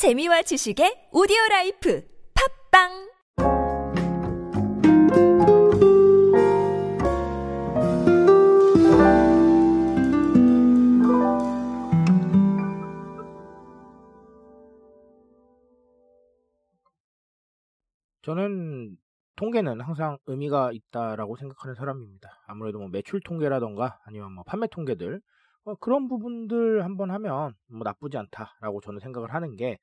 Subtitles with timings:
[0.00, 2.02] 재미와 지식의 오디오 life
[2.72, 2.88] 팟빵
[18.22, 18.96] 저는
[19.36, 22.40] 통계는 항상 의미가 있다라고 생각하는 사람입니다.
[22.46, 25.20] 아무래도 뭐 매출 통계라던가 아니면 뭐 판매 통계들
[25.64, 29.78] 어, 그런 부분들 한번 하면 뭐 나쁘지 않다라고 저는 생각을 하는 게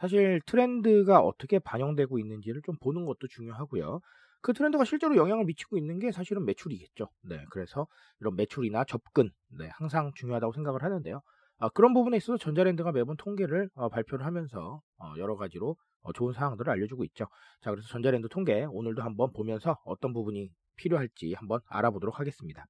[0.00, 4.00] 사실 트렌드가 어떻게 반영되고 있는지를 좀 보는 것도 중요하고요.
[4.40, 7.08] 그 트렌드가 실제로 영향을 미치고 있는 게 사실은 매출이겠죠.
[7.28, 7.86] 네, 그래서
[8.20, 11.20] 이런 매출이나 접근, 네, 항상 중요하다고 생각을 하는데요.
[11.58, 16.32] 아, 그런 부분에 있어서 전자랜드가 매번 통계를 어, 발표를 하면서 어, 여러 가지로 어, 좋은
[16.32, 17.26] 사항들을 알려주고 있죠.
[17.60, 22.64] 자, 그래서 전자랜드 통계 오늘도 한번 보면서 어떤 부분이 필요할지 한번 알아보도록 하겠습니다.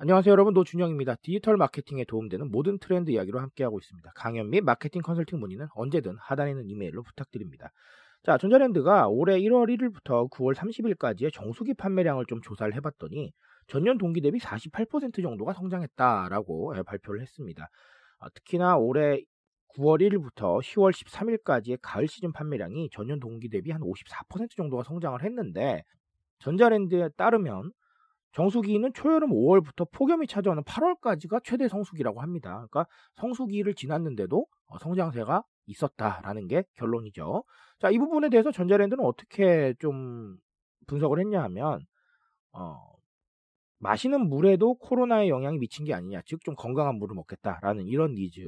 [0.00, 1.16] 안녕하세요 여러분 노준영입니다.
[1.22, 4.12] 디지털 마케팅에 도움되는 모든 트렌드 이야기로 함께하고 있습니다.
[4.14, 7.72] 강연 및 마케팅 컨설팅 문의는 언제든 하단에 있는 이메일로 부탁드립니다.
[8.22, 13.32] 자 전자랜드가 올해 1월 1일부터 9월 30일까지의 정수기 판매량을 좀 조사를 해봤더니
[13.66, 17.68] 전년 동기 대비 48% 정도가 성장했다라고 예, 발표를 했습니다.
[18.20, 19.24] 아, 특히나 올해
[19.76, 25.82] 9월 1일부터 10월 13일까지의 가을 시즌 판매량이 전년 동기 대비 한 54% 정도가 성장을 했는데
[26.38, 27.72] 전자랜드에 따르면
[28.32, 32.66] 정수기는 초여름 5월부터 폭염이 찾아오는 8월까지가 최대 성수기라고 합니다.
[32.70, 37.44] 그러니까 성수기를 지났는데도 어, 성장세가 있었다라는 게 결론이죠.
[37.80, 40.36] 자, 이 부분에 대해서 전자랜드는 어떻게 좀
[40.86, 41.80] 분석을 했냐 하면
[42.52, 42.76] 어,
[43.78, 48.40] 마시는 물에도 코로나의 영향이 미친 게 아니냐, 즉 좀 건강한 물을 먹겠다라는 이런 니즈.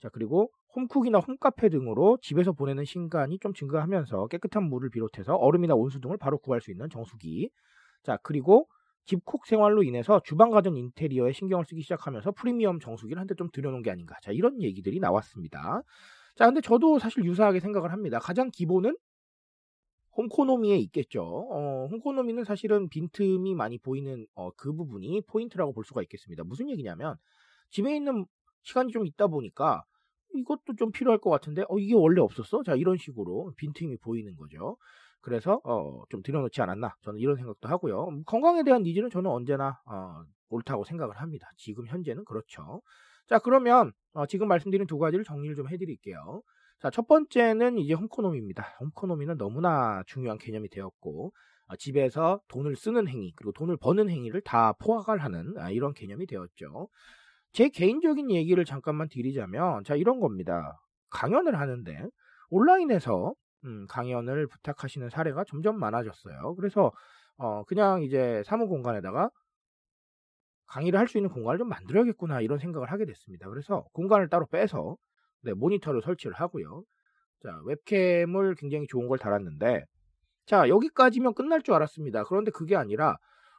[0.00, 6.00] 자, 그리고 홈쿡이나 홈카페 등으로 집에서 보내는 시간이 좀 증가하면서 깨끗한 물을 비롯해서 얼음이나 온수
[6.00, 7.50] 등을 바로 구할 수 있는 정수기.
[8.02, 8.66] 자, 그리고
[9.06, 14.16] 집콕 생활로 인해서 주방 가전 인테리어에 신경을 쓰기 시작하면서 프리미엄 정수기를 한대좀 들여놓은 게 아닌가.
[14.22, 15.82] 자, 이런 얘기들이 나왔습니다.
[16.36, 18.18] 자, 근데 저도 사실 유사하게 생각을 합니다.
[18.18, 18.96] 가장 기본은
[20.16, 21.22] 홈코노미에 있겠죠.
[21.22, 26.44] 어, 홈코노미는 사실은 빈틈이 많이 보이는 어, 그 부분이 포인트라고 볼 수가 있겠습니다.
[26.44, 27.16] 무슨 얘기냐면
[27.70, 28.24] 집에 있는
[28.62, 29.82] 시간이 좀 있다 보니까
[30.34, 32.62] 이것도 좀 필요할 것 같은데 어, 이게 원래 없었어?
[32.62, 34.76] 자 이런 식으로 빈틈이 보이는 거죠.
[35.24, 38.08] 그래서 어, 좀 들여놓지 않았나 저는 이런 생각도 하고요.
[38.08, 41.48] 음, 건강에 대한 니즈는 저는 언제나 어, 옳다고 생각을 합니다.
[41.56, 42.82] 지금 현재는 그렇죠.
[43.26, 46.42] 자 그러면 어, 지금 말씀드린 두 가지를 정리를 좀 해드릴게요.
[46.80, 48.76] 자, 첫 번째는 이제 홈코노미입니다.
[48.80, 51.32] 홈코노미는 너무나 중요한 개념이 되었고,
[51.66, 56.26] 아, 집에서 돈을 쓰는 행위, 그리고 돈을 버는 행위를 다 포괄을 하는 아, 이런 개념이
[56.26, 56.88] 되었죠.
[57.52, 60.78] 제 개인적인 얘기를 잠깐만 드리자면, 자, 이런 겁니다.
[61.08, 62.06] 강연을 하는데,
[62.50, 63.32] 온라인에서
[63.64, 66.54] 음, 강연을 부탁하시는 사례가 점점 많아졌어요.
[66.56, 66.92] 그래서,
[67.38, 69.30] 어, 그냥 이제 사무 공간에다가
[70.66, 73.48] 강의를 할 수 있는 공간을 좀 만들어야겠구나, 이런 생각을 하게 됐습니다.
[73.48, 74.96] 그래서 공간을 따로 빼서,
[75.42, 76.84] 네, 모니터를 설치를 하고요.
[77.42, 79.84] 자, 웹캠을 굉장히 좋은 걸 달았는데,
[80.46, 82.24] 자, 여기까지면 끝날 줄 알았습니다.
[82.24, 83.18] 그런데 그게 아니라,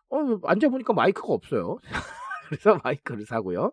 [0.09, 1.77] 어, 앉아 보니까 마이크가 없어요.
[2.49, 3.71] 그래서 마이크를 사고요.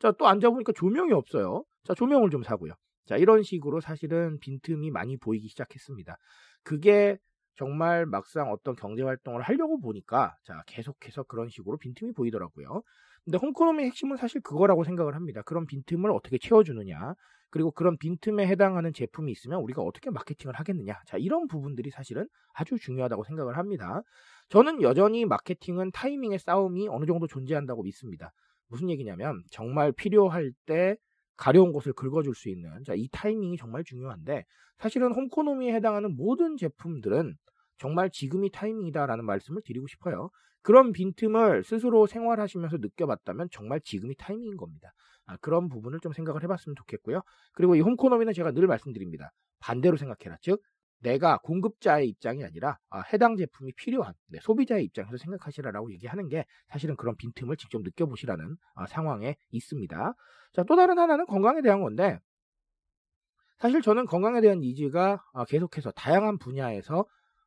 [0.00, 1.64] 자, 또 앉아 보니까 조명이 없어요.
[1.84, 2.74] 자, 조명을 좀 사고요.
[3.06, 6.16] 자, 이런 식으로 사실은 빈틈이 많이 보이기 시작했습니다.
[6.62, 7.18] 그게
[7.56, 12.82] 정말 막상 어떤 경제 활동을 하려고 보니까, 자, 계속해서 그런 식으로 빈틈이 보이더라고요.
[13.24, 15.42] 근데 홈코노미의 핵심은 사실 그거라고 생각을 합니다.
[15.42, 17.14] 그런 빈틈을 어떻게 채워주느냐.
[17.50, 21.00] 그리고 그런 빈틈에 해당하는 제품이 있으면 우리가 어떻게 마케팅을 하겠느냐.
[21.06, 24.02] 자, 이런 부분들이 사실은 아주 중요하다고 생각을 합니다.
[24.48, 28.32] 저는 여전히 마케팅은 타이밍의 싸움이 어느 정도 존재한다고 믿습니다.
[28.68, 30.96] 무슨 얘기냐면 정말 필요할 때
[31.36, 34.44] 가려운 곳을 긁어줄 수 있는 자, 이 타이밍이 정말 중요한데
[34.78, 37.36] 사실은 홈코노미에 해당하는 모든 제품들은
[37.78, 40.30] 정말 지금이 타이밍이다라는 말씀을 드리고 싶어요.
[40.62, 44.92] 그런 빈틈을 스스로 생활하시면서 느껴봤다면 정말 지금이 타이밍인 겁니다.
[45.26, 47.20] 아, 그런 부분을 좀 생각을 해봤으면 좋겠고요.
[47.52, 49.30] 그리고 이 홈코노미는 제가 늘 말씀드립니다.
[49.60, 50.38] 반대로 생각해라.
[50.40, 50.60] 즉,
[51.04, 56.96] 내가 공급자의 입장이 아니라 아, 해당 제품이 필요한 네, 소비자의 입장에서 생각하시라라고 얘기하는 게 사실은
[56.96, 60.14] 그런 빈틈을 직접 느껴보시라는 아, 상황에 있습니다.
[60.54, 62.18] 자, 또 다른 하나는 건강에 대한 건데
[63.58, 67.04] 사실 저는 건강에 대한 니즈가 아, 계속해서 다양한 분야에서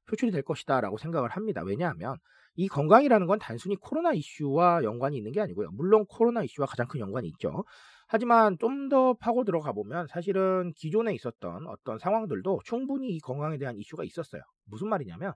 [0.08, 1.62] 표출이 될 것이다라고 생각을 합니다.
[1.66, 2.16] 왜냐하면
[2.56, 5.70] 이 건강이라는 건 단순히 코로나 이슈와 연관이 있는 게 아니고요.
[5.74, 7.66] 물론 코로나 이슈와 가장 큰 연관이 있죠.
[8.08, 13.76] 하지만 좀 더 파고 들어가 보면 사실은 기존에 있었던 어떤 상황들도 충분히 이 건강에 대한
[13.78, 14.42] 이슈가 있었어요.
[14.66, 15.34] 무슨 말이냐면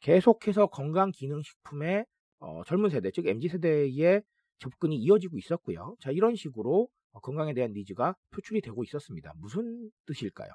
[0.00, 2.06] 계속해서 건강기능식품의
[2.40, 4.22] 어, 젊은 세대, 즉 MZ세대의
[4.58, 5.96] 접근이 이어지고 있었고요.
[6.00, 9.32] 자, 이런 식으로 어, 건강에 대한 니즈가 표출이 되고 있었습니다.
[9.36, 10.50] 무슨 뜻일까요?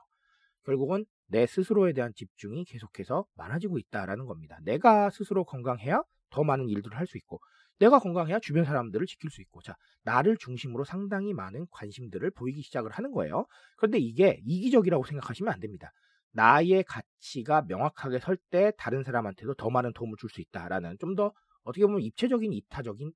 [0.66, 4.58] 결국은 내 스스로에 대한 집중이 계속해서 많아지고 있다라는 겁니다.
[4.64, 7.40] 내가 스스로 건강해야 더 많은 일들을 할 수 있고
[7.80, 12.92] 내가 건강해야 주변 사람들을 지킬 수 있고, 자, 나를 중심으로 상당히 많은 관심들을 보이기 시작을
[12.92, 13.46] 하는 거예요.
[13.78, 15.92] 그런데 이게 이기적이라고 생각하시면 안 됩니다.
[16.32, 21.34] 나의 가치가 명확하게 설 때 다른 사람한테도 더 많은 도움을 줄 수 있다라는 좀 더
[21.64, 23.12] 어떻게 보면 입체적인 이타적인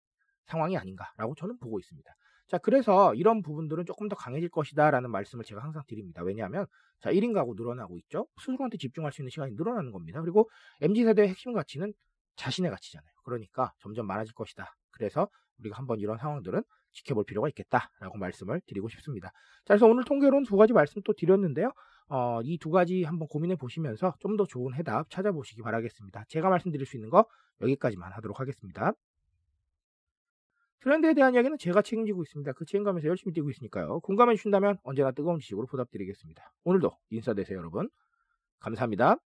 [0.46, 2.12] 상황이 아닌가라고 저는 보고 있습니다.
[2.48, 6.22] 자, 그래서 이런 부분들은 조금 더 강해질 것이다라는 말씀을 제가 항상 드립니다.
[6.24, 6.66] 왜냐하면
[7.00, 8.28] 자, 1인 가구 늘어나고 있죠.
[8.42, 10.20] 스스로한테 집중할 수 있는 시간이 늘어나는 겁니다.
[10.22, 10.50] 그리고
[10.82, 11.94] MZ 세대의 핵심 가치는
[12.36, 13.12] 자신의 가치잖아요.
[13.24, 14.76] 그러니까 점점 많아질 것이다.
[14.92, 15.28] 그래서
[15.60, 16.64] 우리가 한번 이런 상황들은
[16.94, 19.30] 지켜볼 필요가 있겠다라고 말씀을 드리고 싶습니다.
[19.66, 21.72] 자, 그래서 오늘 통계로는 두 가지 말씀 또 드렸는데요.
[22.10, 26.26] 어, 이 두 가지 한번 고민해 보시면서 좀 더 좋은 해답 찾아보시기 바라겠습니다.
[26.28, 27.26] 제가 말씀드릴 수 있는 거
[27.62, 28.92] 여기까지만 하도록 하겠습니다.
[30.82, 32.54] 트렌드에 대한 이야기는 제가 책임지고 있습니다.
[32.54, 34.00] 그 책임감에서 열심히 뛰고 있으니까요.
[34.02, 36.52] 공감해 주신다면 언제나 뜨거운 지식으로 보답드리겠습니다.
[36.64, 37.90] 오늘도 인사 되세요, 여러분.
[38.60, 39.31] 감사합니다.